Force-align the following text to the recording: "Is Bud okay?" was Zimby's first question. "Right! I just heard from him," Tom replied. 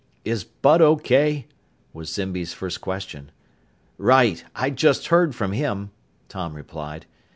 "Is 0.25 0.43
Bud 0.43 0.81
okay?" 0.81 1.45
was 1.93 2.11
Zimby's 2.11 2.55
first 2.55 2.81
question. 2.81 3.29
"Right! 3.99 4.43
I 4.55 4.71
just 4.71 5.09
heard 5.09 5.35
from 5.35 5.51
him," 5.51 5.91
Tom 6.27 6.55
replied. 6.55 7.05